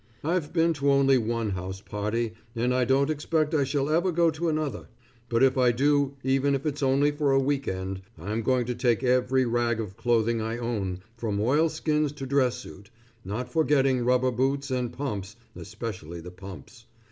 I've 0.23 0.51
been 0.51 0.73
to 0.81 0.89
only 0.91 1.19
one 1.19 1.51
house 1.51 1.79
party, 1.79 2.33
and 2.55 2.73
I 2.73 2.85
don't 2.85 3.11
expect 3.11 3.53
I 3.53 3.63
shall 3.63 3.87
ever 3.87 4.11
go 4.11 4.31
to 4.31 4.49
another; 4.49 4.87
but 5.29 5.43
if 5.43 5.59
I 5.59 5.71
do 5.71 6.15
even 6.23 6.55
if 6.55 6.65
it's 6.65 6.81
only 6.81 7.11
for 7.11 7.31
a 7.31 7.39
week 7.39 7.67
end, 7.67 8.01
I'm 8.17 8.41
going 8.41 8.65
to 8.65 8.73
take 8.73 9.03
every 9.03 9.45
rag 9.45 9.79
of 9.79 9.97
clothing 9.97 10.41
I 10.41 10.57
own 10.57 11.01
from 11.17 11.39
oilskins 11.39 12.13
to 12.13 12.25
dress 12.25 12.55
suit, 12.57 12.89
not 13.23 13.47
forgetting 13.53 14.03
rubber 14.03 14.31
boots 14.31 14.71
and 14.71 14.91
pumps, 14.91 15.35
especially 15.55 16.19
the 16.19 16.31
pumps. 16.31 16.85